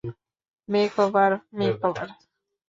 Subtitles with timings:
[0.69, 2.07] Makeover, makeover.